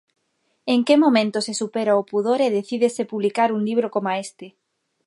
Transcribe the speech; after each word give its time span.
En 0.73 0.79
que 0.87 0.95
momento 1.03 1.37
se 1.47 1.53
supera 1.61 1.99
o 2.01 2.07
pudor 2.11 2.39
e 2.47 2.53
decídese 2.57 3.09
publicar 3.11 3.49
un 3.57 3.61
libro 3.69 3.87
coma 3.95 4.13
este? 4.25 4.47